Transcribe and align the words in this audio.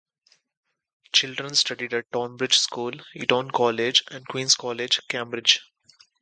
Children 1.11 1.53
studied 1.53 1.93
at 1.93 2.11
Tonbridge 2.11 2.55
School, 2.57 2.91
Eton 3.13 3.51
College 3.51 4.01
and 4.09 4.27
Queens' 4.27 4.55
College, 4.55 4.99
Cambridge. 5.07 5.61